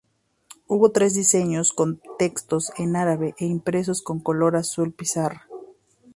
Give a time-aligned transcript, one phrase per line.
[0.65, 5.47] Hubo tres diseños con textos en árabe e impresos en color azul pizarra.